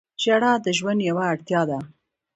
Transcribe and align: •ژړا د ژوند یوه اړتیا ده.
•ژړا 0.23 0.53
د 0.65 0.67
ژوند 0.77 0.99
یوه 1.09 1.23
اړتیا 1.33 1.61
ده. 1.69 1.79